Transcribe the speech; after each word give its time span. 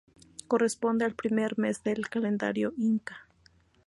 Corresponde 0.47 1.05
al 1.05 1.13
primer 1.13 1.59
mes 1.59 1.83
del 1.83 2.09
calendario 2.09 2.73
inca. 2.75 3.27